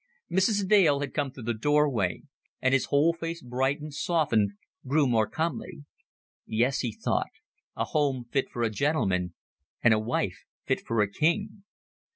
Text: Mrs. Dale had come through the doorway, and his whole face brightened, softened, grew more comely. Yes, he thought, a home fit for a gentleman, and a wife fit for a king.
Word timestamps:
Mrs. 0.31 0.67
Dale 0.67 0.99
had 1.01 1.13
come 1.13 1.29
through 1.31 1.43
the 1.43 1.53
doorway, 1.53 2.23
and 2.59 2.73
his 2.73 2.85
whole 2.85 3.13
face 3.13 3.43
brightened, 3.43 3.93
softened, 3.93 4.53
grew 4.87 5.05
more 5.05 5.29
comely. 5.29 5.85
Yes, 6.47 6.79
he 6.79 6.91
thought, 6.91 7.29
a 7.75 7.85
home 7.85 8.25
fit 8.31 8.49
for 8.49 8.63
a 8.63 8.71
gentleman, 8.71 9.35
and 9.83 9.93
a 9.93 9.99
wife 9.99 10.43
fit 10.65 10.81
for 10.81 11.03
a 11.03 11.07
king. 11.11 11.65